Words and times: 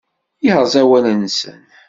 Yerẓa 0.45 0.79
awal-nsen. 0.83 1.61